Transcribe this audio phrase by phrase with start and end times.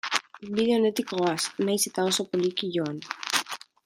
[0.59, 2.99] Bide onetik goaz, nahiz eta oso poliki joan.